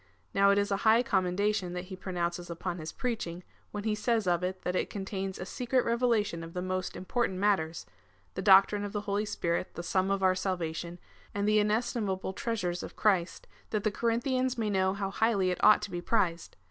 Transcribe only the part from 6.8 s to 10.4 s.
important matters— the doctrine of the Holy Spirit, the sum of our